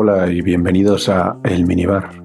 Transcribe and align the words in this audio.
Hola 0.00 0.30
y 0.30 0.42
bienvenidos 0.42 1.08
a 1.08 1.38
El 1.42 1.66
Minibar, 1.66 2.22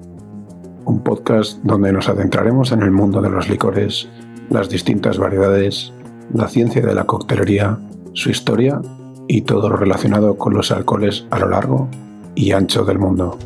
un 0.84 1.02
podcast 1.02 1.58
donde 1.64 1.92
nos 1.92 2.08
adentraremos 2.08 2.70
en 2.70 2.82
el 2.82 2.92
mundo 2.92 3.20
de 3.20 3.28
los 3.28 3.48
licores, 3.48 4.08
las 4.48 4.68
distintas 4.68 5.18
variedades, 5.18 5.92
la 6.32 6.46
ciencia 6.46 6.82
de 6.86 6.94
la 6.94 7.02
coctelería, 7.02 7.76
su 8.12 8.30
historia 8.30 8.80
y 9.26 9.40
todo 9.42 9.68
lo 9.70 9.76
relacionado 9.76 10.38
con 10.38 10.54
los 10.54 10.70
alcoholes 10.70 11.26
a 11.32 11.40
lo 11.40 11.48
largo 11.48 11.88
y 12.36 12.52
ancho 12.52 12.84
del 12.84 13.00
mundo. 13.00 13.36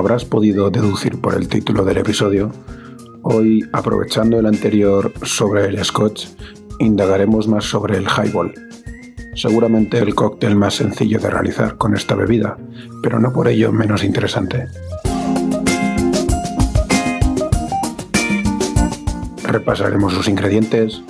Habrás 0.00 0.24
podido 0.24 0.70
deducir 0.70 1.20
por 1.20 1.34
el 1.34 1.46
título 1.46 1.84
del 1.84 1.98
episodio, 1.98 2.50
hoy, 3.20 3.68
aprovechando 3.70 4.38
el 4.38 4.46
anterior 4.46 5.12
sobre 5.24 5.66
el 5.66 5.84
Scotch, 5.84 6.26
indagaremos 6.78 7.46
más 7.46 7.66
sobre 7.66 7.98
el 7.98 8.06
highball. 8.06 8.54
Seguramente 9.34 9.98
el 9.98 10.14
cóctel 10.14 10.56
más 10.56 10.76
sencillo 10.76 11.18
de 11.18 11.28
realizar 11.28 11.76
con 11.76 11.94
esta 11.94 12.14
bebida, 12.14 12.56
pero 13.02 13.20
no 13.20 13.30
por 13.30 13.46
ello 13.48 13.72
menos 13.72 14.02
interesante. 14.02 14.68
Repasaremos 19.44 20.14
sus 20.14 20.28
ingredientes, 20.28 21.02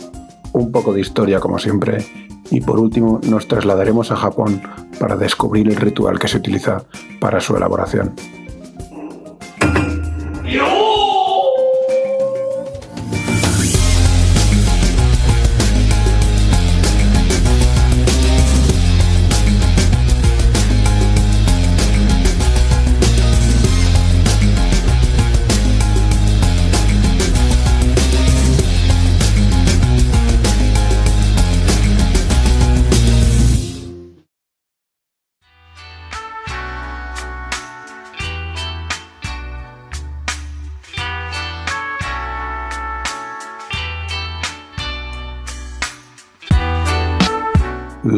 un 0.52 0.72
poco 0.72 0.92
de 0.92 1.00
historia 1.00 1.38
como 1.38 1.60
siempre, 1.60 2.04
y 2.50 2.60
por 2.60 2.80
último 2.80 3.20
nos 3.22 3.46
trasladaremos 3.46 4.10
a 4.10 4.16
Japón 4.16 4.60
para 4.98 5.16
descubrir 5.16 5.68
el 5.68 5.76
ritual 5.76 6.18
que 6.18 6.26
se 6.26 6.38
utiliza 6.38 6.82
para 7.20 7.38
su 7.38 7.56
elaboración. 7.56 8.16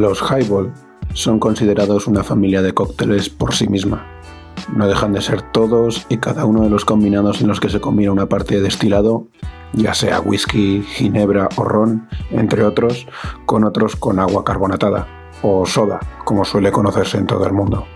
Los 0.03 0.21
highball 0.21 0.73
son 1.15 1.39
considerados 1.39 2.09
una 2.09 2.25
familia 2.25 2.61
de 2.61 2.75
cócteles 2.75 3.31
por 3.31 3.55
sí 3.55 3.69
misma. 3.69 4.05
No 4.75 4.89
dejan 4.89 5.13
de 5.13 5.23
ser 5.23 5.43
todos 5.53 6.07
y 6.09 6.17
cada 6.17 6.45
uno 6.45 6.63
de 6.63 6.71
los 6.71 6.85
combinados 6.85 7.41
en 7.41 7.47
los 7.47 7.61
que 7.61 7.69
se 7.69 7.81
combina 7.81 8.11
una 8.11 8.27
parte 8.27 8.57
de 8.57 8.63
destilado, 8.63 9.29
ya 9.75 9.95
sea 9.95 10.19
whisky, 10.19 10.83
ginebra 10.83 11.49
o 11.55 11.63
ron, 11.63 12.09
entre 12.33 12.65
otros, 12.65 13.07
con 13.47 13.63
otros 13.63 13.95
con 13.95 14.19
agua 14.19 14.43
carbonatada 14.43 15.07
o 15.41 15.65
soda, 15.67 16.01
como 16.25 16.45
suele 16.45 16.73
conocerse 16.73 17.19
en 17.19 17.29
todo 17.29 17.47
el 17.47 17.53
mundo. 17.53 17.87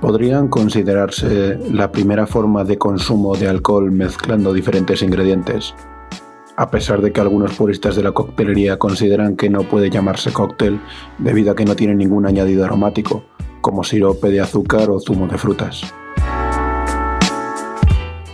Podrían 0.00 0.46
considerarse 0.46 1.58
la 1.72 1.90
primera 1.90 2.28
forma 2.28 2.62
de 2.62 2.78
consumo 2.78 3.34
de 3.34 3.48
alcohol 3.48 3.90
mezclando 3.90 4.52
diferentes 4.52 5.02
ingredientes, 5.02 5.74
a 6.58 6.72
pesar 6.72 7.00
de 7.00 7.12
que 7.12 7.20
algunos 7.20 7.54
puristas 7.54 7.94
de 7.94 8.02
la 8.02 8.10
coctelería 8.10 8.80
consideran 8.80 9.36
que 9.36 9.48
no 9.48 9.62
puede 9.62 9.90
llamarse 9.90 10.32
cóctel 10.32 10.80
debido 11.18 11.52
a 11.52 11.54
que 11.54 11.64
no 11.64 11.76
tiene 11.76 11.94
ningún 11.94 12.26
añadido 12.26 12.64
aromático, 12.64 13.22
como 13.60 13.84
sirope 13.84 14.28
de 14.28 14.40
azúcar 14.40 14.90
o 14.90 14.98
zumo 14.98 15.28
de 15.28 15.38
frutas. 15.38 15.82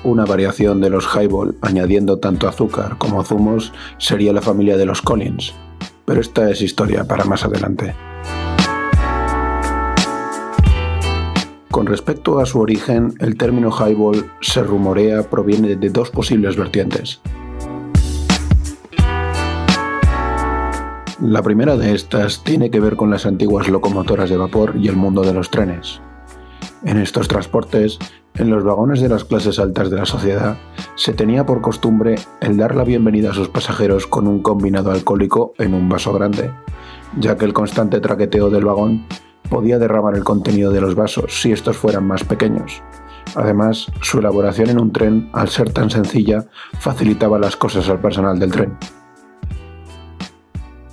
Una 0.04 0.24
variación 0.24 0.80
de 0.80 0.88
los 0.88 1.06
highball 1.14 1.58
añadiendo 1.60 2.18
tanto 2.18 2.48
azúcar 2.48 2.96
como 2.96 3.22
zumos 3.24 3.74
sería 3.98 4.32
la 4.32 4.40
familia 4.40 4.78
de 4.78 4.86
los 4.86 5.02
Collins, 5.02 5.52
pero 6.06 6.22
esta 6.22 6.48
es 6.50 6.62
historia 6.62 7.04
para 7.04 7.26
más 7.26 7.44
adelante. 7.44 7.94
Con 11.70 11.84
respecto 11.84 12.38
a 12.38 12.46
su 12.46 12.58
origen, 12.58 13.12
el 13.18 13.36
término 13.36 13.70
highball 13.70 14.30
se 14.40 14.62
rumorea 14.62 15.28
proviene 15.28 15.76
de 15.76 15.90
dos 15.90 16.08
posibles 16.08 16.56
vertientes. 16.56 17.20
La 21.26 21.40
primera 21.40 21.78
de 21.78 21.94
estas 21.94 22.44
tiene 22.44 22.70
que 22.70 22.80
ver 22.80 22.96
con 22.96 23.08
las 23.08 23.24
antiguas 23.24 23.70
locomotoras 23.70 24.28
de 24.28 24.36
vapor 24.36 24.74
y 24.78 24.88
el 24.88 24.96
mundo 24.96 25.22
de 25.22 25.32
los 25.32 25.50
trenes. 25.50 26.02
En 26.84 26.98
estos 26.98 27.28
transportes, 27.28 27.98
en 28.34 28.50
los 28.50 28.62
vagones 28.62 29.00
de 29.00 29.08
las 29.08 29.24
clases 29.24 29.58
altas 29.58 29.88
de 29.88 29.96
la 29.96 30.04
sociedad, 30.04 30.58
se 30.96 31.14
tenía 31.14 31.46
por 31.46 31.62
costumbre 31.62 32.16
el 32.42 32.58
dar 32.58 32.74
la 32.74 32.84
bienvenida 32.84 33.30
a 33.30 33.34
sus 33.34 33.48
pasajeros 33.48 34.06
con 34.06 34.28
un 34.28 34.42
combinado 34.42 34.90
alcohólico 34.90 35.54
en 35.56 35.72
un 35.72 35.88
vaso 35.88 36.12
grande, 36.12 36.50
ya 37.18 37.38
que 37.38 37.46
el 37.46 37.54
constante 37.54 38.00
traqueteo 38.00 38.50
del 38.50 38.66
vagón 38.66 39.06
podía 39.48 39.78
derramar 39.78 40.16
el 40.16 40.24
contenido 40.24 40.72
de 40.72 40.82
los 40.82 40.94
vasos 40.94 41.40
si 41.40 41.52
estos 41.52 41.78
fueran 41.78 42.06
más 42.06 42.22
pequeños. 42.22 42.82
Además, 43.34 43.90
su 44.02 44.18
elaboración 44.18 44.68
en 44.68 44.78
un 44.78 44.92
tren, 44.92 45.30
al 45.32 45.48
ser 45.48 45.72
tan 45.72 45.88
sencilla, 45.88 46.44
facilitaba 46.78 47.38
las 47.38 47.56
cosas 47.56 47.88
al 47.88 47.98
personal 47.98 48.38
del 48.38 48.52
tren. 48.52 48.76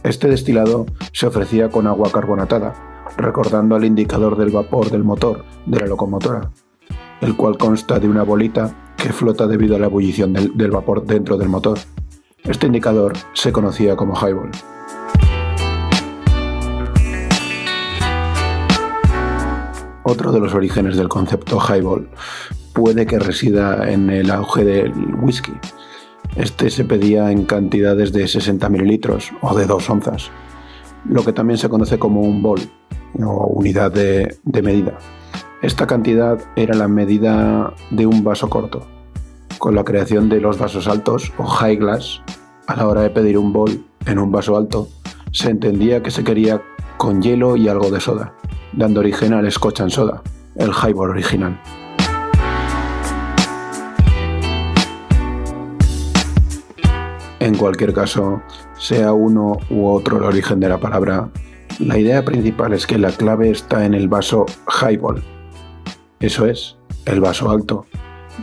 Este 0.03 0.27
destilado 0.27 0.87
se 1.11 1.27
ofrecía 1.27 1.69
con 1.69 1.85
agua 1.85 2.11
carbonatada, 2.11 2.73
recordando 3.17 3.75
al 3.75 3.85
indicador 3.85 4.35
del 4.35 4.49
vapor 4.49 4.89
del 4.89 5.03
motor 5.03 5.45
de 5.67 5.79
la 5.79 5.85
locomotora, 5.85 6.49
el 7.21 7.35
cual 7.35 7.59
consta 7.59 7.99
de 7.99 8.09
una 8.09 8.23
bolita 8.23 8.93
que 8.97 9.13
flota 9.13 9.45
debido 9.45 9.75
a 9.75 9.79
la 9.79 9.85
ebullición 9.85 10.33
del, 10.33 10.57
del 10.57 10.71
vapor 10.71 11.05
dentro 11.05 11.37
del 11.37 11.49
motor. 11.49 11.77
Este 12.43 12.65
indicador 12.65 13.13
se 13.33 13.51
conocía 13.51 13.95
como 13.95 14.15
highball. 14.15 14.49
Otro 20.01 20.31
de 20.31 20.39
los 20.39 20.55
orígenes 20.55 20.97
del 20.97 21.09
concepto 21.09 21.59
highball 21.59 22.09
puede 22.73 23.05
que 23.05 23.19
resida 23.19 23.91
en 23.91 24.09
el 24.09 24.31
auge 24.31 24.65
del 24.65 24.93
whisky, 25.21 25.53
este 26.35 26.69
se 26.69 26.85
pedía 26.85 27.31
en 27.31 27.45
cantidades 27.45 28.13
de 28.13 28.27
60 28.27 28.69
mililitros 28.69 29.31
o 29.41 29.55
de 29.55 29.65
2 29.65 29.89
onzas, 29.89 30.31
lo 31.05 31.23
que 31.23 31.33
también 31.33 31.57
se 31.57 31.69
conoce 31.69 31.99
como 31.99 32.21
un 32.21 32.41
bol 32.41 32.59
o 33.21 33.47
unidad 33.47 33.91
de, 33.91 34.37
de 34.43 34.61
medida. 34.61 34.97
Esta 35.61 35.85
cantidad 35.85 36.39
era 36.55 36.73
la 36.75 36.87
medida 36.87 37.73
de 37.91 38.05
un 38.05 38.23
vaso 38.23 38.49
corto. 38.49 38.87
Con 39.59 39.75
la 39.75 39.83
creación 39.83 40.29
de 40.29 40.41
los 40.41 40.57
vasos 40.57 40.87
altos 40.87 41.31
o 41.37 41.43
high 41.43 41.75
glass, 41.75 42.21
a 42.67 42.75
la 42.75 42.87
hora 42.87 43.01
de 43.01 43.09
pedir 43.09 43.37
un 43.37 43.53
bol 43.53 43.85
en 44.05 44.17
un 44.17 44.31
vaso 44.31 44.57
alto, 44.57 44.87
se 45.31 45.49
entendía 45.49 46.01
que 46.01 46.11
se 46.11 46.23
quería 46.23 46.61
con 46.97 47.21
hielo 47.21 47.55
y 47.57 47.67
algo 47.67 47.91
de 47.91 47.99
soda, 47.99 48.33
dando 48.73 49.01
origen 49.01 49.33
al 49.33 49.51
Scotch 49.51 49.81
and 49.81 49.91
Soda, 49.91 50.21
el 50.55 50.71
highball 50.71 51.09
original. 51.09 51.59
En 57.51 57.57
cualquier 57.57 57.91
caso, 57.91 58.41
sea 58.77 59.11
uno 59.11 59.57
u 59.69 59.85
otro 59.85 60.19
el 60.19 60.23
origen 60.23 60.61
de 60.61 60.69
la 60.69 60.79
palabra, 60.79 61.29
la 61.79 61.97
idea 61.97 62.23
principal 62.23 62.71
es 62.71 62.87
que 62.87 62.97
la 62.97 63.11
clave 63.11 63.49
está 63.49 63.85
en 63.85 63.93
el 63.93 64.07
vaso 64.07 64.45
highball. 64.81 65.21
Eso 66.21 66.45
es, 66.45 66.77
el 67.05 67.19
vaso 67.19 67.51
alto, 67.51 67.85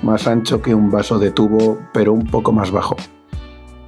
más 0.03 0.27
ancho 0.27 0.61
que 0.61 0.75
un 0.75 0.91
vaso 0.91 1.19
de 1.19 1.31
tubo, 1.31 1.79
pero 1.95 2.13
un 2.13 2.27
poco 2.27 2.53
más 2.53 2.71
bajo. 2.71 2.97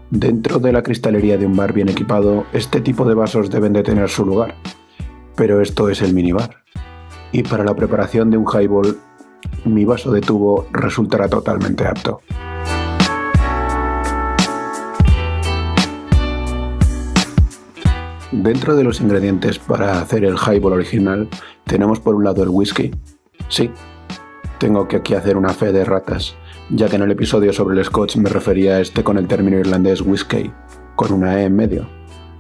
Dentro 0.09 0.59
de 0.59 0.73
la 0.73 0.83
cristalería 0.83 1.37
de 1.37 1.45
un 1.45 1.55
bar 1.55 1.75
bien 1.75 1.91
equipado, 1.91 2.47
este 2.55 2.81
tipo 2.81 3.05
de 3.05 3.15
vasos 3.15 3.51
deben 3.51 3.75
de 3.75 3.83
tener 3.83 4.09
su 4.09 4.25
lugar. 4.25 4.55
Pero 5.37 5.61
esto 5.61 5.91
es 5.91 6.01
el 6.01 6.15
minibar. 6.15 6.65
Y 7.31 7.43
para 7.43 7.63
la 7.63 7.75
preparación 7.75 8.31
de 8.31 8.39
un 8.39 8.47
highball, 8.47 8.97
mi 9.67 9.85
vaso 9.85 10.13
de 10.13 10.23
tubo 10.23 10.67
resultará 10.73 11.29
totalmente 11.29 11.87
apto. 11.87 12.23
Dentro 18.43 18.75
de 18.75 18.85
los 18.85 19.03
ingredientes 19.03 19.59
para 19.59 20.01
hacer 20.01 20.25
el 20.25 20.37
highball 20.37 20.73
original 20.73 21.29
tenemos 21.67 22.01
por 22.01 22.15
un 22.15 22.25
lado 22.25 22.43
el 22.43 22.49
whisky. 22.49 22.91
Sí, 23.49 23.71
Tengo 24.59 24.89
que 24.89 24.97
aquí 24.97 25.15
hacer 25.15 25.37
una 25.37 25.55
fe 25.55 25.73
de 25.73 25.85
ratas, 25.85 26.37
ya 26.71 26.89
que 26.89 26.97
en 26.97 27.03
el 27.03 27.11
episodio 27.11 27.53
sobre 27.53 27.79
el 27.79 27.85
Scotch 27.85 28.17
me 28.17 28.31
refería 28.31 28.77
a 28.77 28.81
este 28.81 29.05
con 29.05 29.19
el 29.19 29.27
término 29.27 29.59
irlandés 29.59 30.01
whisky, 30.01 30.53
con 30.97 31.13
una 31.13 31.41
E 31.41 31.45
en 31.45 31.57
medio. 31.57 31.87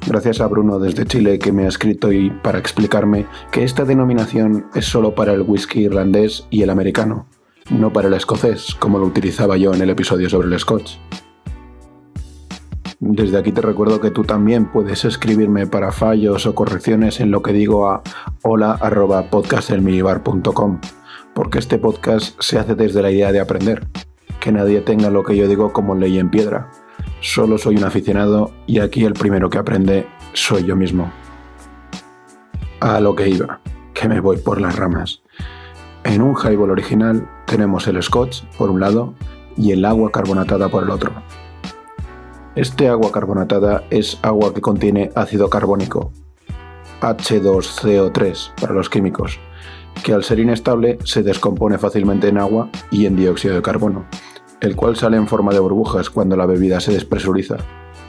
Gracias 0.06 0.40
a 0.40 0.46
Bruno 0.46 0.78
desde 0.78 1.04
Chile 1.04 1.38
que 1.38 1.52
me 1.52 1.64
ha 1.64 1.68
escrito 1.68 2.12
y 2.12 2.30
para 2.30 2.58
explicarme 2.58 3.26
que 3.52 3.64
esta 3.64 3.84
denominación 3.84 4.66
es 4.74 4.86
solo 4.86 5.14
para 5.14 5.34
el 5.34 5.42
whisky 5.42 5.80
irlandés 5.80 6.46
y 6.50 6.62
el 6.62 6.70
americano, 6.70 7.26
no 7.70 7.92
para 7.92 8.08
el 8.08 8.14
escocés, 8.14 8.74
como 8.74 8.98
lo 8.98 9.06
utilizaba 9.06 9.58
yo 9.58 9.74
en 9.74 9.82
el 9.82 9.90
episodio 9.90 10.30
sobre 10.30 10.48
el 10.48 10.58
Scotch. 10.58 10.98
Desde 13.02 13.38
aquí 13.38 13.50
te 13.50 13.62
recuerdo 13.62 13.98
que 13.98 14.10
tú 14.10 14.24
también 14.24 14.66
puedes 14.66 15.06
escribirme 15.06 15.66
para 15.66 15.90
fallos 15.90 16.44
o 16.44 16.54
correcciones 16.54 17.18
en 17.20 17.30
lo 17.30 17.40
que 17.40 17.54
digo 17.54 17.88
a 17.88 18.02
hola.podcastelminibar.com, 18.42 20.80
porque 21.34 21.60
este 21.60 21.78
podcast 21.78 22.38
se 22.42 22.58
hace 22.58 22.74
desde 22.74 23.00
la 23.00 23.10
idea 23.10 23.32
de 23.32 23.40
aprender, 23.40 23.86
que 24.38 24.52
nadie 24.52 24.82
tenga 24.82 25.08
lo 25.08 25.24
que 25.24 25.34
yo 25.34 25.48
digo 25.48 25.72
como 25.72 25.94
ley 25.94 26.18
en 26.18 26.28
piedra. 26.28 26.68
Solo 27.22 27.56
soy 27.56 27.78
un 27.78 27.84
aficionado 27.84 28.50
y 28.66 28.80
aquí 28.80 29.06
el 29.06 29.14
primero 29.14 29.48
que 29.48 29.56
aprende 29.56 30.06
soy 30.34 30.66
yo 30.66 30.76
mismo. 30.76 31.10
A 32.80 33.00
lo 33.00 33.16
que 33.16 33.30
iba, 33.30 33.62
que 33.94 34.10
me 34.10 34.20
voy 34.20 34.36
por 34.36 34.60
las 34.60 34.76
ramas. 34.76 35.22
En 36.04 36.20
un 36.20 36.36
highball 36.36 36.70
original 36.70 37.26
tenemos 37.46 37.88
el 37.88 38.02
scotch 38.02 38.44
por 38.58 38.68
un 38.68 38.80
lado 38.80 39.14
y 39.56 39.72
el 39.72 39.86
agua 39.86 40.12
carbonatada 40.12 40.68
por 40.68 40.82
el 40.82 40.90
otro. 40.90 41.14
Este 42.56 42.88
agua 42.88 43.12
carbonatada 43.12 43.84
es 43.90 44.18
agua 44.22 44.52
que 44.52 44.60
contiene 44.60 45.12
ácido 45.14 45.48
carbónico, 45.48 46.12
H2CO3 47.00 48.54
para 48.60 48.74
los 48.74 48.90
químicos, 48.90 49.38
que 50.02 50.12
al 50.12 50.24
ser 50.24 50.40
inestable 50.40 50.98
se 51.04 51.22
descompone 51.22 51.78
fácilmente 51.78 52.26
en 52.26 52.38
agua 52.38 52.68
y 52.90 53.06
en 53.06 53.14
dióxido 53.14 53.54
de 53.54 53.62
carbono, 53.62 54.04
el 54.60 54.74
cual 54.74 54.96
sale 54.96 55.16
en 55.16 55.28
forma 55.28 55.52
de 55.52 55.60
burbujas 55.60 56.10
cuando 56.10 56.36
la 56.36 56.44
bebida 56.44 56.80
se 56.80 56.92
despresuriza. 56.92 57.58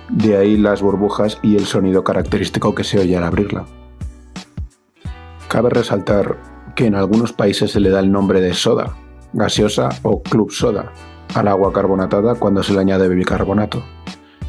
De 0.09 0.35
ahí 0.35 0.57
las 0.57 0.81
burbujas 0.81 1.38
y 1.43 1.55
el 1.55 1.67
sonido 1.67 2.03
característico 2.03 2.73
que 2.73 2.83
se 2.83 2.97
oye 2.99 3.15
al 3.15 3.25
abrirla. 3.25 3.67
Cabe 5.49 5.69
resaltar 5.69 6.38
que 6.75 6.88
en 6.88 6.95
algunos 6.95 7.31
países 7.31 7.69
se 7.69 7.79
le 7.79 7.91
da 7.91 7.99
el 7.99 8.11
nombre 8.11 8.41
de 8.41 8.55
soda, 8.55 8.97
gaseosa 9.33 9.89
o 10.01 10.23
club 10.23 10.49
soda 10.51 10.91
al 11.35 11.47
agua 11.47 11.71
carbonatada 11.71 12.33
cuando 12.35 12.63
se 12.63 12.73
le 12.73 12.79
añade 12.79 13.07
bicarbonato 13.07 13.83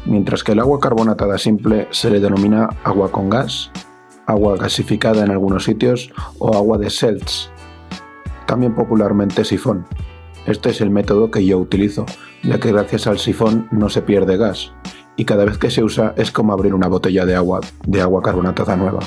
mientras 0.05 0.43
que 0.43 0.53
el 0.53 0.59
agua 0.59 0.79
carbonatada 0.79 1.37
simple 1.37 1.87
se 1.91 2.09
le 2.09 2.19
denomina 2.19 2.69
agua 2.83 3.11
con 3.11 3.29
gas, 3.29 3.71
agua 4.25 4.57
gasificada 4.57 5.23
en 5.23 5.31
algunos 5.31 5.65
sitios 5.65 6.11
o 6.39 6.55
agua 6.55 6.77
de 6.77 6.89
Seltz, 6.89 7.49
también 8.45 8.75
popularmente 8.75 9.45
sifón. 9.45 9.85
Este 10.45 10.69
es 10.71 10.81
el 10.81 10.89
método 10.89 11.31
que 11.31 11.45
yo 11.45 11.57
utilizo, 11.57 12.05
ya 12.43 12.59
que 12.59 12.71
gracias 12.71 13.07
al 13.07 13.19
sifón 13.19 13.67
no 13.71 13.89
se 13.89 14.01
pierde 14.01 14.37
gas, 14.37 14.73
y 15.15 15.25
cada 15.25 15.45
vez 15.45 15.57
que 15.57 15.71
se 15.71 15.83
usa 15.83 16.13
es 16.17 16.31
como 16.31 16.53
abrir 16.53 16.73
una 16.73 16.87
botella 16.87 17.25
de 17.25 17.35
agua, 17.35 17.61
de 17.85 18.01
agua 18.01 18.21
carbonatada 18.21 18.75
nueva. 18.75 18.99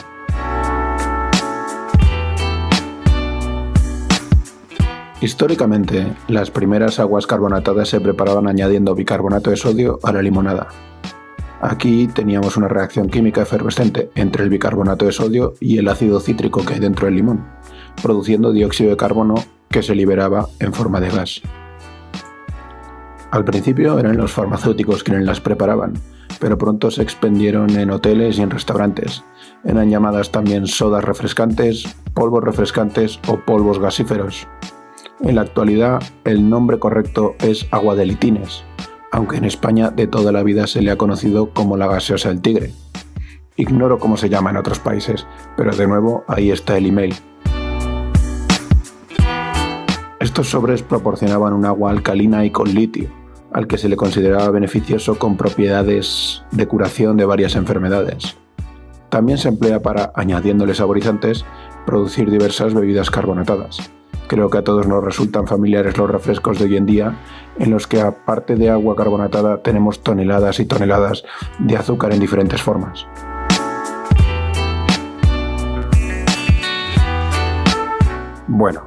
Históricamente, 5.20 6.06
las 6.28 6.50
primeras 6.50 7.00
aguas 7.00 7.26
carbonatadas 7.26 7.88
se 7.88 8.00
preparaban 8.00 8.48
añadiendo 8.48 8.94
bicarbonato 8.94 9.50
de 9.50 9.56
sodio 9.56 9.98
a 10.02 10.12
la 10.12 10.20
limonada. 10.20 10.68
Aquí 11.68 12.06
teníamos 12.06 12.56
una 12.56 12.68
reacción 12.68 13.08
química 13.08 13.42
efervescente 13.42 14.08
entre 14.14 14.44
el 14.44 14.50
bicarbonato 14.50 15.04
de 15.04 15.10
sodio 15.10 15.54
y 15.58 15.78
el 15.78 15.88
ácido 15.88 16.20
cítrico 16.20 16.64
que 16.64 16.74
hay 16.74 16.78
dentro 16.78 17.06
del 17.06 17.16
limón, 17.16 17.44
produciendo 18.00 18.52
dióxido 18.52 18.90
de 18.90 18.96
carbono 18.96 19.34
que 19.68 19.82
se 19.82 19.96
liberaba 19.96 20.46
en 20.60 20.72
forma 20.72 21.00
de 21.00 21.08
gas. 21.08 21.42
Al 23.32 23.44
principio 23.44 23.98
eran 23.98 24.16
los 24.16 24.30
farmacéuticos 24.30 25.02
quienes 25.02 25.24
las 25.24 25.40
preparaban, 25.40 25.94
pero 26.38 26.56
pronto 26.56 26.88
se 26.92 27.02
expendieron 27.02 27.70
en 27.70 27.90
hoteles 27.90 28.38
y 28.38 28.42
en 28.42 28.50
restaurantes. 28.50 29.24
Eran 29.64 29.90
llamadas 29.90 30.30
también 30.30 30.68
sodas 30.68 31.02
refrescantes, 31.02 31.96
polvos 32.14 32.44
refrescantes 32.44 33.18
o 33.26 33.38
polvos 33.38 33.80
gasíferos. 33.80 34.46
En 35.20 35.34
la 35.34 35.40
actualidad, 35.40 36.00
el 36.22 36.48
nombre 36.48 36.78
correcto 36.78 37.34
es 37.40 37.66
agua 37.72 37.96
de 37.96 38.06
litines, 38.06 38.62
aunque 39.12 39.36
en 39.36 39.44
España 39.44 39.90
de 39.90 40.06
toda 40.06 40.32
la 40.32 40.42
vida 40.42 40.66
se 40.66 40.82
le 40.82 40.90
ha 40.90 40.96
conocido 40.96 41.50
como 41.50 41.76
la 41.76 41.86
gaseosa 41.86 42.28
del 42.28 42.40
tigre. 42.40 42.72
Ignoro 43.56 43.98
cómo 43.98 44.16
se 44.16 44.28
llama 44.28 44.50
en 44.50 44.58
otros 44.58 44.78
países, 44.78 45.26
pero 45.56 45.74
de 45.74 45.86
nuevo 45.86 46.24
ahí 46.28 46.50
está 46.50 46.76
el 46.76 46.86
email. 46.86 47.14
Estos 50.20 50.50
sobres 50.50 50.82
proporcionaban 50.82 51.52
un 51.52 51.64
agua 51.64 51.90
alcalina 51.90 52.44
y 52.44 52.50
con 52.50 52.74
litio, 52.74 53.08
al 53.52 53.66
que 53.66 53.78
se 53.78 53.88
le 53.88 53.96
consideraba 53.96 54.50
beneficioso 54.50 55.18
con 55.18 55.36
propiedades 55.36 56.42
de 56.50 56.66
curación 56.66 57.16
de 57.16 57.24
varias 57.24 57.54
enfermedades. 57.54 58.36
También 59.08 59.38
se 59.38 59.48
emplea 59.48 59.80
para, 59.80 60.12
añadiéndole 60.14 60.74
saborizantes, 60.74 61.44
producir 61.86 62.30
diversas 62.30 62.74
bebidas 62.74 63.10
carbonatadas. 63.10 63.90
Creo 64.26 64.50
que 64.50 64.58
a 64.58 64.64
todos 64.64 64.88
nos 64.88 65.04
resultan 65.04 65.46
familiares 65.46 65.96
los 65.96 66.10
refrescos 66.10 66.58
de 66.58 66.64
hoy 66.64 66.76
en 66.76 66.86
día, 66.86 67.16
en 67.58 67.70
los 67.70 67.86
que 67.86 68.00
aparte 68.00 68.56
de 68.56 68.68
agua 68.70 68.96
carbonatada 68.96 69.62
tenemos 69.62 70.02
toneladas 70.02 70.58
y 70.58 70.66
toneladas 70.66 71.22
de 71.60 71.76
azúcar 71.76 72.12
en 72.12 72.20
diferentes 72.20 72.60
formas. 72.60 73.06
Bueno, 78.48 78.82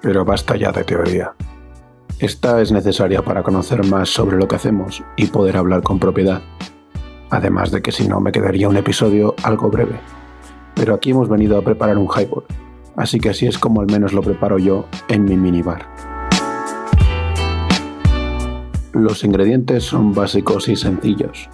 pero 0.00 0.24
basta 0.24 0.56
ya 0.56 0.72
de 0.72 0.84
teoría. 0.84 1.34
Esta 2.18 2.60
es 2.60 2.72
necesaria 2.72 3.22
para 3.22 3.42
conocer 3.42 3.84
más 3.86 4.08
sobre 4.08 4.38
lo 4.38 4.48
que 4.48 4.56
hacemos 4.56 5.04
y 5.16 5.26
poder 5.26 5.56
hablar 5.56 5.82
con 5.82 5.98
propiedad. 5.98 6.42
Además 7.30 7.70
de 7.70 7.82
que 7.82 7.92
si 7.92 8.08
no 8.08 8.20
me 8.20 8.32
quedaría 8.32 8.68
un 8.68 8.76
episodio 8.76 9.34
algo 9.42 9.70
breve. 9.70 10.00
Pero 10.78 10.94
aquí 10.94 11.10
hemos 11.10 11.28
venido 11.28 11.58
a 11.58 11.62
preparar 11.62 11.98
un 11.98 12.08
highball 12.08 12.44
así 12.98 13.20
que 13.20 13.30
así 13.30 13.46
es 13.46 13.58
como 13.58 13.80
al 13.80 13.86
menos 13.86 14.12
lo 14.12 14.22
preparo 14.22 14.58
yo 14.58 14.86
en 15.08 15.24
mi 15.24 15.36
minibar. 15.36 15.86
Los 18.92 19.22
ingredientes 19.22 19.84
son 19.84 20.12
básicos 20.12 20.68
y 20.68 20.74
sencillos. 20.74 21.48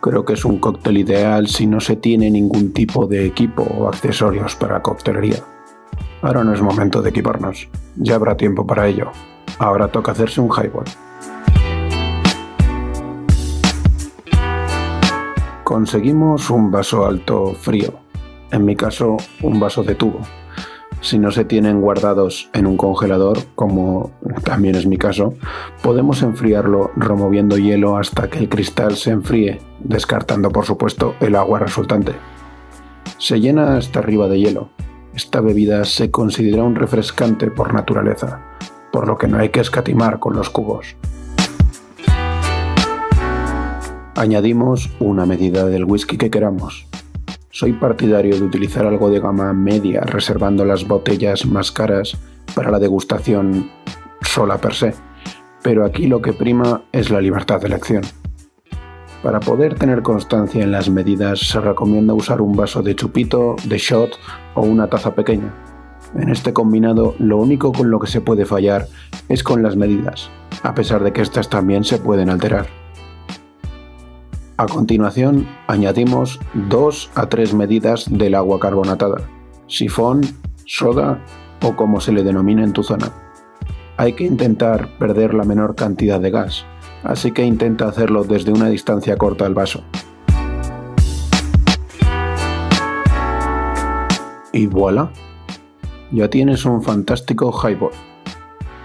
Creo 0.00 0.24
que 0.24 0.32
es 0.32 0.44
un 0.46 0.58
cóctel 0.58 0.96
ideal 0.96 1.46
si 1.48 1.66
no 1.66 1.80
se 1.80 1.96
tiene 1.96 2.30
ningún 2.30 2.72
tipo 2.72 3.06
de 3.06 3.26
equipo 3.26 3.62
o 3.62 3.88
accesorios 3.88 4.56
para 4.56 4.80
coctelería. 4.80 5.44
Ahora 6.22 6.42
no 6.42 6.54
es 6.54 6.62
momento 6.62 7.02
de 7.02 7.10
equiparnos, 7.10 7.68
ya 7.96 8.14
habrá 8.14 8.36
tiempo 8.36 8.66
para 8.66 8.88
ello. 8.88 9.10
Ahora 9.58 9.88
toca 9.88 10.12
hacerse 10.12 10.40
un 10.40 10.48
highball. 10.48 10.84
Conseguimos 15.64 16.48
un 16.48 16.70
vaso 16.70 17.04
alto 17.04 17.52
frío, 17.52 18.07
en 18.50 18.64
mi 18.64 18.76
caso 18.76 19.16
un 19.42 19.60
vaso 19.60 19.82
de 19.82 19.94
tubo 19.94 20.20
si 21.00 21.18
no 21.18 21.30
se 21.30 21.44
tienen 21.44 21.80
guardados 21.80 22.50
en 22.52 22.66
un 22.66 22.76
congelador, 22.76 23.38
como 23.54 24.10
también 24.44 24.74
es 24.74 24.86
mi 24.86 24.96
caso, 24.96 25.34
podemos 25.82 26.22
enfriarlo 26.22 26.90
removiendo 26.96 27.56
hielo 27.56 27.96
hasta 27.96 28.28
que 28.28 28.38
el 28.38 28.48
cristal 28.48 28.96
se 28.96 29.10
enfríe, 29.10 29.60
descartando 29.80 30.50
por 30.50 30.64
supuesto 30.64 31.14
el 31.20 31.36
agua 31.36 31.60
resultante. 31.60 32.12
Se 33.18 33.40
llena 33.40 33.76
hasta 33.76 34.00
arriba 34.00 34.28
de 34.28 34.40
hielo. 34.40 34.70
Esta 35.14 35.40
bebida 35.40 35.84
se 35.84 36.10
considera 36.10 36.62
un 36.62 36.74
refrescante 36.74 37.50
por 37.50 37.74
naturaleza, 37.74 38.40
por 38.92 39.06
lo 39.06 39.18
que 39.18 39.28
no 39.28 39.38
hay 39.38 39.48
que 39.50 39.60
escatimar 39.60 40.18
con 40.18 40.36
los 40.36 40.50
cubos. 40.50 40.96
Añadimos 44.14 44.90
una 44.98 45.26
medida 45.26 45.64
del 45.64 45.84
whisky 45.84 46.16
que 46.16 46.30
queramos, 46.30 46.88
soy 47.58 47.72
partidario 47.72 48.36
de 48.36 48.44
utilizar 48.44 48.86
algo 48.86 49.10
de 49.10 49.18
gama 49.18 49.52
media, 49.52 50.02
reservando 50.02 50.64
las 50.64 50.86
botellas 50.86 51.44
más 51.44 51.72
caras 51.72 52.16
para 52.54 52.70
la 52.70 52.78
degustación 52.78 53.68
sola 54.22 54.58
per 54.58 54.74
se, 54.74 54.94
pero 55.60 55.84
aquí 55.84 56.06
lo 56.06 56.22
que 56.22 56.32
prima 56.32 56.84
es 56.92 57.10
la 57.10 57.20
libertad 57.20 57.60
de 57.60 57.66
elección. 57.66 58.02
Para 59.24 59.40
poder 59.40 59.74
tener 59.74 60.02
constancia 60.02 60.62
en 60.62 60.70
las 60.70 60.88
medidas 60.88 61.40
se 61.40 61.60
recomienda 61.60 62.14
usar 62.14 62.40
un 62.40 62.54
vaso 62.54 62.80
de 62.80 62.94
chupito, 62.94 63.56
de 63.64 63.78
shot 63.78 64.12
o 64.54 64.60
una 64.60 64.86
taza 64.86 65.16
pequeña. 65.16 65.52
En 66.14 66.28
este 66.28 66.52
combinado 66.52 67.16
lo 67.18 67.38
único 67.38 67.72
con 67.72 67.90
lo 67.90 67.98
que 67.98 68.06
se 68.06 68.20
puede 68.20 68.46
fallar 68.46 68.86
es 69.28 69.42
con 69.42 69.64
las 69.64 69.74
medidas, 69.74 70.30
a 70.62 70.76
pesar 70.76 71.02
de 71.02 71.12
que 71.12 71.22
estas 71.22 71.48
también 71.48 71.82
se 71.82 71.98
pueden 71.98 72.30
alterar. 72.30 72.77
A 74.60 74.66
continuación, 74.66 75.46
añadimos 75.68 76.40
2 76.68 77.12
a 77.14 77.28
3 77.28 77.54
medidas 77.54 78.06
del 78.10 78.34
agua 78.34 78.58
carbonatada, 78.58 79.18
sifón, 79.68 80.22
soda 80.64 81.24
o 81.62 81.76
como 81.76 82.00
se 82.00 82.10
le 82.10 82.24
denomina 82.24 82.64
en 82.64 82.72
tu 82.72 82.82
zona. 82.82 83.12
Hay 83.98 84.14
que 84.14 84.24
intentar 84.24 84.98
perder 84.98 85.32
la 85.32 85.44
menor 85.44 85.76
cantidad 85.76 86.18
de 86.18 86.32
gas, 86.32 86.66
así 87.04 87.30
que 87.30 87.44
intenta 87.44 87.86
hacerlo 87.86 88.24
desde 88.24 88.50
una 88.50 88.68
distancia 88.68 89.16
corta 89.16 89.46
al 89.46 89.54
vaso. 89.54 89.84
Y 94.52 94.66
voilà, 94.66 95.12
ya 96.10 96.28
tienes 96.30 96.64
un 96.64 96.82
fantástico 96.82 97.52
highball. 97.52 97.92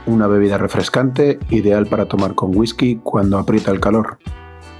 una 0.06 0.28
bebida 0.28 0.60
refrescante 0.60 1.40
ideal 1.50 1.88
para 1.88 2.06
tomar 2.06 2.36
con 2.36 2.56
whisky 2.56 2.98
cuando 2.98 3.40
aprieta 3.40 3.72
el 3.72 3.80
calor. 3.80 4.20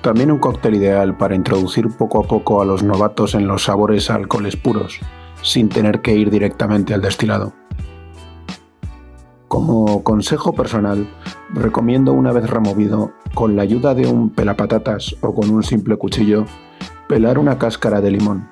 También 0.04 0.34
un 0.34 0.40
cóctel 0.40 0.76
ideal 0.76 1.16
para 1.16 1.34
introducir 1.34 1.88
poco 1.88 2.20
a 2.20 2.28
poco 2.28 2.62
a 2.62 2.66
los 2.66 2.84
novatos 2.84 3.36
en 3.36 3.48
los 3.48 3.64
sabores 3.64 4.10
alcoholes 4.10 4.58
puros, 4.58 5.00
sin 5.42 5.70
tener 5.70 6.02
que 6.02 6.14
ir 6.14 6.30
directamente 6.30 6.94
al 6.94 7.02
destilado. 7.02 7.54
Como 9.48 10.04
consejo 10.04 10.52
personal, 10.52 11.10
recomiendo 11.54 12.12
una 12.12 12.34
vez 12.34 12.50
removido, 12.50 13.14
con 13.34 13.56
la 13.56 13.62
ayuda 13.62 13.96
de 13.96 14.06
un 14.06 14.30
pelapatatas 14.30 15.16
o 15.22 15.34
con 15.34 15.50
un 15.50 15.64
simple 15.64 15.96
cuchillo, 15.96 16.44
pelar 17.08 17.40
una 17.40 17.58
cáscara 17.58 18.02
de 18.02 18.12
limón 18.12 18.50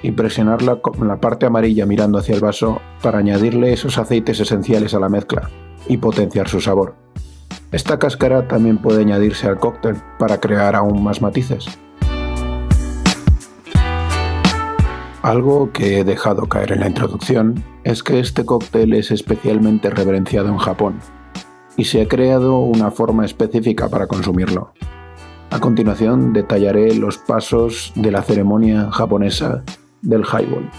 y 0.00 0.12
presionarla 0.12 0.76
con 0.76 1.06
la 1.06 1.20
parte 1.20 1.44
amarilla 1.44 1.84
mirando 1.84 2.16
hacia 2.16 2.34
el 2.34 2.40
vaso 2.40 2.80
para 3.02 3.18
añadirle 3.18 3.74
esos 3.74 3.98
aceites 3.98 4.40
esenciales 4.40 4.94
a 4.94 5.00
la 5.00 5.10
mezcla 5.10 5.50
y 5.86 5.98
potenciar 5.98 6.48
su 6.48 6.62
sabor. 6.62 6.94
Esta 7.74 7.98
cáscara 7.98 8.46
también 8.46 8.78
puede 8.78 9.00
añadirse 9.00 9.48
al 9.48 9.58
cóctel 9.58 9.96
para 10.16 10.38
crear 10.38 10.76
aún 10.76 11.02
más 11.02 11.20
matices. 11.20 11.66
Algo 15.22 15.72
que 15.72 15.98
he 15.98 16.04
dejado 16.04 16.46
caer 16.46 16.70
en 16.70 16.80
la 16.80 16.86
introducción 16.86 17.64
es 17.82 18.04
que 18.04 18.20
este 18.20 18.44
cóctel 18.44 18.94
es 18.94 19.10
especialmente 19.10 19.90
reverenciado 19.90 20.50
en 20.50 20.58
Japón 20.58 21.00
y 21.76 21.86
se 21.86 22.00
ha 22.00 22.06
creado 22.06 22.60
una 22.60 22.92
forma 22.92 23.24
específica 23.24 23.88
para 23.88 24.06
consumirlo. 24.06 24.72
A 25.50 25.58
continuación 25.58 26.32
detallaré 26.32 26.94
los 26.94 27.18
pasos 27.18 27.92
de 27.96 28.12
la 28.12 28.22
ceremonia 28.22 28.88
japonesa 28.92 29.64
del 30.00 30.22
highball. 30.22 30.70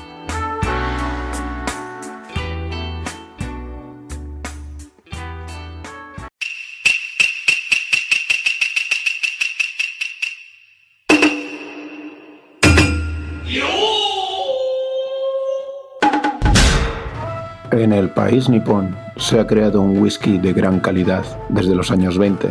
En 17.75 17.91
el 17.91 18.07
país 18.07 18.47
nipón 18.47 18.95
se 19.17 19.37
ha 19.37 19.45
creado 19.45 19.81
un 19.81 19.97
whisky 19.97 20.37
de 20.37 20.53
gran 20.53 20.79
calidad 20.79 21.25
desde 21.49 21.75
los 21.75 21.91
años 21.91 22.17
20, 22.17 22.47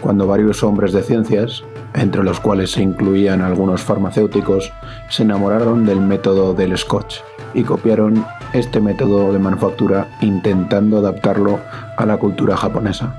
cuando 0.00 0.28
varios 0.28 0.62
hombres 0.62 0.92
de 0.92 1.02
ciencias, 1.02 1.64
entre 1.92 2.22
los 2.22 2.38
cuales 2.38 2.70
se 2.70 2.80
incluían 2.80 3.42
algunos 3.42 3.82
farmacéuticos, 3.82 4.72
se 5.08 5.24
enamoraron 5.24 5.86
del 5.86 6.00
método 6.00 6.54
del 6.54 6.78
scotch 6.78 7.16
y 7.52 7.64
copiaron 7.64 8.24
este 8.52 8.80
método 8.80 9.32
de 9.32 9.40
manufactura 9.40 10.06
intentando 10.20 10.98
adaptarlo 10.98 11.58
a 11.96 12.06
la 12.06 12.18
cultura 12.18 12.56
japonesa. 12.56 13.12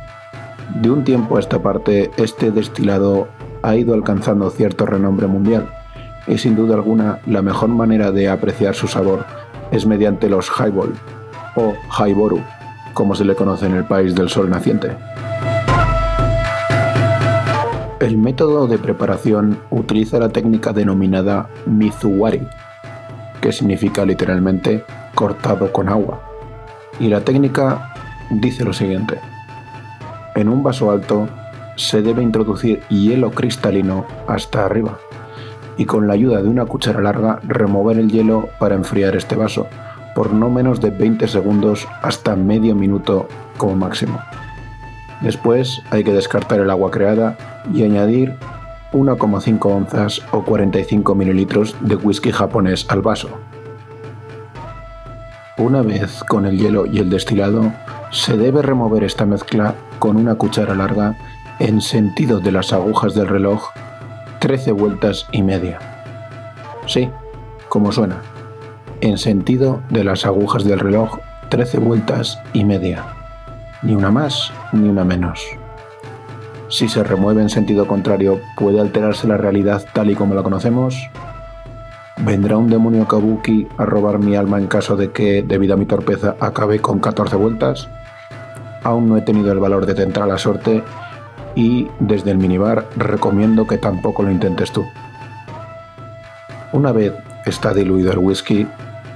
De 0.76 0.90
un 0.90 1.04
tiempo 1.04 1.36
a 1.36 1.42
esta 1.42 1.62
parte, 1.62 2.12
este 2.16 2.52
destilado 2.52 3.28
ha 3.62 3.76
ido 3.76 3.94
alcanzando 3.94 4.50
cierto 4.52 4.86
renombre 4.86 5.28
mundial 5.28 5.68
y 6.28 6.38
sin 6.38 6.56
duda 6.56 6.76
alguna 6.76 7.20
la 7.26 7.42
mejor 7.42 7.68
manera 7.68 8.14
de 8.14 8.30
apreciar 8.30 8.74
su 8.74 8.88
sabor 8.88 9.26
es 9.74 9.86
mediante 9.86 10.30
los 10.30 10.50
highball 10.50 10.94
o 11.56 11.76
haiboru, 11.90 12.42
como 12.94 13.16
se 13.16 13.26
le 13.26 13.36
conoce 13.36 13.66
en 13.66 13.76
el 13.76 13.86
país 13.86 14.16
del 14.16 14.30
sol 14.30 14.50
naciente. 14.50 14.96
El 18.00 18.18
método 18.18 18.68
de 18.68 18.80
preparación 18.80 19.60
utiliza 19.70 20.18
la 20.18 20.30
técnica 20.30 20.74
denominada 20.74 21.50
mizuwari, 21.68 22.48
que 23.40 23.52
significa 23.52 24.06
literalmente 24.06 24.84
cortado 25.14 25.72
con 25.72 25.88
agua. 25.88 26.20
Y 27.00 27.10
la 27.10 27.22
técnica 27.22 27.94
dice 28.32 28.64
lo 28.64 28.74
siguiente. 28.74 29.20
En 30.36 30.50
un 30.50 30.64
vaso 30.64 30.90
alto 30.90 31.28
se 31.76 32.02
debe 32.02 32.24
introducir 32.24 32.82
hielo 32.90 33.32
cristalino 33.32 34.06
hasta 34.28 34.66
arriba 34.66 34.98
y 35.78 35.86
con 35.86 36.08
la 36.08 36.14
ayuda 36.14 36.42
de 36.42 36.50
una 36.50 36.66
cuchara 36.66 37.02
larga 37.02 37.40
remover 37.44 37.98
el 37.98 38.10
hielo 38.10 38.50
para 38.60 38.76
enfriar 38.76 39.16
este 39.16 39.36
vaso 39.36 39.68
por 40.16 40.34
no 40.34 40.50
menos 40.50 40.82
de 40.82 40.90
20 40.90 41.28
segundos 41.28 41.88
hasta 42.02 42.36
medio 42.36 42.76
minuto 42.76 43.28
como 43.58 43.76
máximo. 43.76 44.20
Después 45.22 45.82
hay 45.92 46.04
que 46.04 46.14
descartar 46.14 46.60
el 46.60 46.70
agua 46.70 46.92
creada 46.92 47.38
y 47.74 47.84
añadir 47.84 48.36
1,5 48.92 49.66
onzas 49.66 50.22
o 50.32 50.44
45 50.44 51.16
mililitros 51.16 51.76
de 51.82 51.96
whisky 51.96 52.32
japonés 52.32 52.86
al 52.90 53.02
vaso. 53.02 53.30
Una 55.58 55.82
vez 55.82 56.24
con 56.28 56.46
el 56.46 56.58
hielo 56.58 56.86
y 56.86 57.00
el 57.00 57.10
destilado, 57.10 57.72
se 58.10 58.36
debe 58.36 58.62
remover 58.62 59.04
esta 59.04 59.26
mezcla 59.26 59.76
con 60.00 60.18
una 60.18 60.36
cuchara 60.36 60.74
larga 60.74 61.16
en 61.60 61.82
sentido 61.82 62.40
de 62.40 62.52
las 62.52 62.74
agujas 62.74 63.14
del 63.14 63.28
reloj 63.28 63.70
13 64.40 64.72
vueltas 64.72 65.28
y 65.32 65.44
media. 65.44 65.80
Sí, 66.88 67.10
como 67.70 67.92
suena, 67.92 68.22
en 69.02 69.18
sentido 69.18 69.82
de 69.90 70.04
las 70.04 70.26
agujas 70.26 70.64
del 70.64 70.80
reloj 70.80 71.18
13 71.50 71.80
vueltas 71.80 72.40
y 72.54 72.64
media. 72.64 73.04
Ni 73.82 73.96
una 73.96 74.12
más 74.12 74.52
ni 74.72 74.88
una 74.88 75.04
menos. 75.04 75.44
Si 76.70 76.88
se 76.88 77.04
remueve 77.04 77.42
en 77.42 77.50
sentido 77.50 77.88
contrario, 77.88 78.40
¿puede 78.56 78.80
alterarse 78.80 79.28
la 79.28 79.38
realidad 79.38 79.84
tal 79.94 80.10
y 80.10 80.16
como 80.16 80.36
la 80.36 80.44
conocemos? 80.44 80.96
¿Vendrá 82.18 82.58
un 82.58 82.70
demonio 82.70 83.08
kabuki 83.08 83.68
a 83.78 83.86
robar 83.86 84.20
mi 84.20 84.36
alma 84.36 84.60
en 84.60 84.68
caso 84.68 84.96
de 84.96 85.12
que, 85.12 85.44
debido 85.44 85.74
a 85.74 85.78
mi 85.78 85.86
torpeza, 85.86 86.36
acabe 86.40 86.80
con 86.80 87.00
14 87.00 87.36
vueltas? 87.36 87.90
Aún 88.84 89.10
no 89.10 89.18
he 89.18 89.22
tenido 89.22 89.52
el 89.52 89.60
valor 89.60 89.86
de 89.86 89.96
tentar 89.96 90.28
la 90.28 90.38
suerte 90.38 90.84
y, 91.56 91.88
desde 92.00 92.32
el 92.32 92.38
minibar, 92.38 92.86
recomiendo 92.96 93.66
que 93.66 93.78
tampoco 93.78 94.24
lo 94.24 94.32
intentes 94.32 94.72
tú. 94.72 94.86
Una 96.72 96.92
vez 96.92 97.14
está 97.46 97.74
diluido 97.74 98.12
el 98.12 98.20
whisky, 98.20 98.68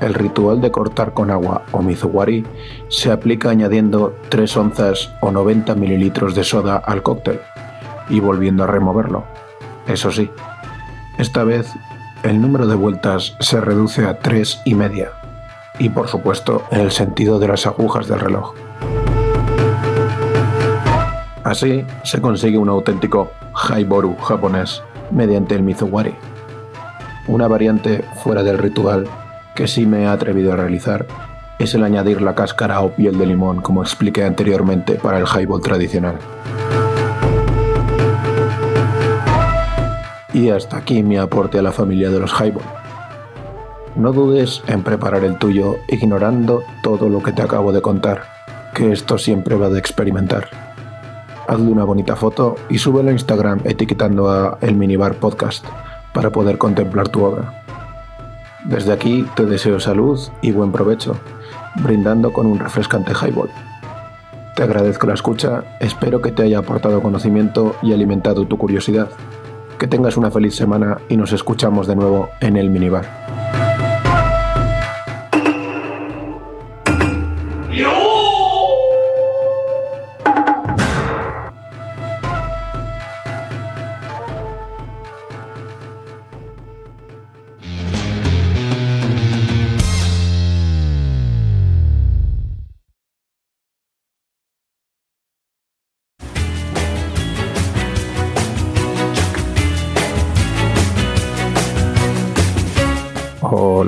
el 0.02 0.14
ritual 0.14 0.62
de 0.62 0.72
cortar 0.72 1.14
con 1.14 1.32
agua 1.32 1.64
o 1.72 1.82
mizuwari 1.82 2.46
se 2.90 3.12
aplica 3.12 3.50
añadiendo 3.50 4.16
3 4.30 4.58
onzas 4.58 5.12
o 5.22 5.32
90 5.32 5.76
mililitros 5.76 6.36
de 6.36 6.44
soda 6.44 6.78
al 6.78 7.04
cóctel 7.04 7.40
y 8.10 8.20
volviendo 8.20 8.64
a 8.64 8.68
removerlo. 8.68 9.24
Eso 9.88 10.12
sí, 10.12 10.30
esta 11.18 11.44
vez 11.44 11.72
el 12.24 12.42
número 12.42 12.68
de 12.68 12.76
vueltas 12.76 13.36
se 13.40 13.62
reduce 13.62 14.06
a 14.06 14.20
3 14.20 14.62
y 14.66 14.76
media 14.76 15.12
y 15.80 15.90
por 15.90 16.08
supuesto 16.08 16.64
en 16.72 16.82
el 16.82 16.92
sentido 16.92 17.40
de 17.40 17.48
las 17.48 17.66
agujas 17.66 18.08
del 18.08 18.20
reloj. 18.20 18.54
Así 21.44 21.86
se 22.04 22.22
consigue 22.22 22.58
un 22.58 22.70
auténtico 22.70 23.30
haiboru 23.54 24.16
japonés 24.18 24.82
mediante 25.12 25.54
el 25.54 25.62
mizuwari, 25.62 26.16
una 27.28 27.48
variante 27.48 28.04
fuera 28.24 28.42
del 28.42 28.58
ritual 28.58 29.08
que 29.56 29.68
sí 29.68 29.86
me 29.86 30.04
he 30.04 30.08
atrevido 30.08 30.54
a 30.54 30.58
realizar 30.58 31.08
es 31.58 31.74
el 31.74 31.84
añadir 31.84 32.22
la 32.22 32.36
cáscara 32.36 32.82
o 32.82 32.92
piel 32.92 33.18
de 33.18 33.26
limón, 33.26 33.62
como 33.62 33.82
expliqué 33.82 34.26
anteriormente 34.26 34.96
para 34.96 35.18
el 35.18 35.26
highball 35.26 35.62
tradicional. 35.62 36.18
Y 40.34 40.50
hasta 40.50 40.76
aquí 40.78 41.02
mi 41.02 41.18
aporte 41.18 41.58
a 41.58 41.62
la 41.62 41.72
familia 41.72 42.10
de 42.10 42.20
los 42.20 42.34
highball. 42.34 42.66
No 43.96 44.12
dudes 44.12 44.62
en 44.68 44.84
preparar 44.84 45.24
el 45.24 45.38
tuyo 45.38 45.78
ignorando 45.88 46.62
todo 46.84 47.08
lo 47.08 47.24
que 47.24 47.32
te 47.32 47.42
acabo 47.42 47.72
de 47.72 47.82
contar, 47.82 48.24
que 48.74 48.92
esto 48.92 49.18
siempre 49.18 49.56
va 49.56 49.70
de 49.70 49.80
experimentar. 49.80 50.50
Hazle 51.48 51.72
una 51.72 51.86
bonita 51.86 52.18
foto 52.18 52.56
y 52.68 52.80
súbelo 52.80 53.10
a 53.10 53.14
Instagram 53.14 53.62
etiquetando 53.64 54.30
a 54.30 54.58
El 54.60 54.76
Minibar 54.76 55.16
Podcast 55.16 55.66
para 56.14 56.32
poder 56.32 56.58
contemplar 56.58 57.08
tu 57.08 57.24
obra. 57.24 57.65
Desde 58.66 58.94
aquí 58.94 59.28
te 59.36 59.46
deseo 59.46 59.80
salud 59.80 60.20
y 60.42 60.52
buen 60.52 60.72
provecho, 60.72 61.16
brindando 61.84 62.34
con 62.34 62.48
un 62.48 62.58
refrescante 62.58 63.14
highball. 63.14 63.50
Te 64.56 64.64
agradezco 64.64 65.06
la 65.06 65.14
escucha, 65.14 65.64
espero 65.80 66.20
que 66.22 66.32
te 66.32 66.44
haya 66.44 66.60
aportado 66.60 67.02
conocimiento 67.02 67.76
y 67.84 67.94
alimentado 67.94 68.48
tu 68.48 68.58
curiosidad. 68.58 69.10
Que 69.78 69.88
tengas 69.88 70.18
una 70.18 70.32
feliz 70.32 70.56
semana 70.56 70.98
y 71.10 71.18
nos 71.18 71.32
escuchamos 71.32 71.86
de 71.86 71.96
nuevo 71.96 72.30
en 72.40 72.58
el 72.58 72.72
minibar. 72.72 73.25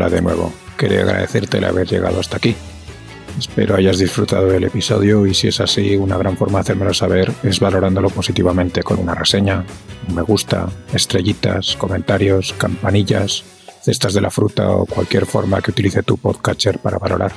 Hola 0.08 0.16
de 0.16 0.22
nuevo. 0.22 0.54
Quería 0.78 1.02
agradecerte 1.02 1.58
el 1.58 1.66
haber 1.66 1.86
llegado 1.86 2.22
hasta 2.22 2.38
aquí. 2.38 2.56
Espero 3.38 3.76
hayas 3.76 3.98
disfrutado 3.98 4.48
del 4.48 4.64
episodio 4.64 5.28
y 5.28 5.34
si 5.34 5.50
es 5.50 5.60
así, 5.60 5.98
una 5.98 6.18
gran 6.18 6.38
forma 6.38 6.60
de 6.60 6.62
hacérmelo 6.62 6.94
saber 6.94 7.34
es 7.44 7.60
valorándolo 7.60 8.10
positivamente 8.10 8.84
con 8.84 9.00
una 9.00 9.14
reseña, 9.14 9.66
un 10.08 10.16
me 10.16 10.22
gusta, 10.22 10.70
estrellitas, 10.94 11.76
comentarios, 11.76 12.54
campanillas, 12.54 13.44
cestas 13.82 14.14
de 14.14 14.22
la 14.22 14.32
fruta 14.32 14.70
o 14.72 14.86
cualquier 14.86 15.26
forma 15.26 15.62
que 15.62 15.72
utilice 15.72 16.04
tu 16.04 16.16
podcatcher 16.16 16.80
para 16.80 17.00
valorar. 17.00 17.34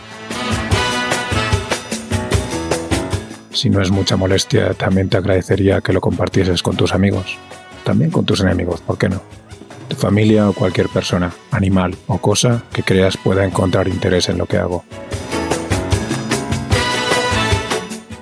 Si 3.53 3.69
no 3.69 3.83
es 3.83 3.91
mucha 3.91 4.17
molestia, 4.17 4.75
también 4.75 5.09
te 5.09 5.17
agradecería 5.17 5.81
que 5.81 5.93
lo 5.93 6.01
compartieses 6.01 6.63
con 6.63 6.77
tus 6.77 6.95
amigos, 6.95 7.37
también 7.83 8.13
con 8.13 8.25
tus 8.25 8.43
enemigos, 8.43 8.81
¿por 8.81 8.97
qué 8.97 9.09
no? 9.09 9.21
Tu 9.91 9.97
familia 9.97 10.49
o 10.49 10.53
cualquier 10.53 10.89
persona, 10.89 11.33
animal 11.51 11.97
o 12.07 12.19
cosa 12.19 12.63
que 12.73 12.85
creas 12.85 13.17
pueda 13.17 13.45
encontrar 13.45 13.89
interés 13.89 14.29
en 14.29 14.39
lo 14.39 14.47
que 14.47 14.57
hago. 14.57 14.85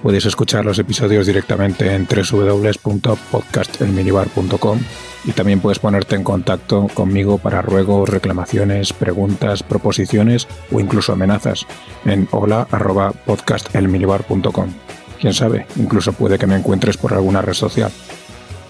Puedes 0.02 0.25
escuchar 0.25 0.64
los 0.64 0.78
episodios 0.78 1.26
directamente 1.26 1.94
en 1.94 2.06
www.podcastelminibar.com 2.06 4.80
y 5.25 5.32
también 5.32 5.60
puedes 5.60 5.78
ponerte 5.78 6.16
en 6.16 6.25
contacto 6.25 6.87
conmigo 6.94 7.37
para 7.37 7.60
ruegos, 7.60 8.08
reclamaciones, 8.08 8.94
preguntas, 8.94 9.62
proposiciones 9.62 10.48
o 10.72 10.80
incluso 10.80 11.12
amenazas 11.12 11.66
en 12.06 12.26
hola.podcastelminibar.com. 12.30 14.72
Quién 15.20 15.34
sabe, 15.34 15.66
incluso 15.76 16.14
puede 16.14 16.38
que 16.38 16.46
me 16.46 16.56
encuentres 16.56 16.96
por 16.96 17.12
alguna 17.12 17.42
red 17.42 17.52
social. 17.52 17.92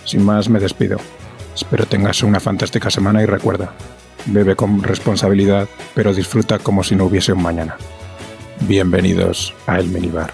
Sin 0.04 0.24
más, 0.24 0.48
me 0.48 0.58
despido. 0.58 0.98
Espero 1.58 1.86
tengas 1.86 2.22
una 2.22 2.38
fantástica 2.38 2.88
semana 2.88 3.20
y 3.20 3.26
recuerda, 3.26 3.72
bebe 4.26 4.54
con 4.54 4.80
responsabilidad, 4.80 5.68
pero 5.92 6.14
disfruta 6.14 6.60
como 6.60 6.84
si 6.84 6.94
no 6.94 7.06
hubiese 7.06 7.32
un 7.32 7.42
mañana. 7.42 7.76
Bienvenidos 8.60 9.52
a 9.66 9.80
El 9.80 9.88
Minibar. 9.88 10.32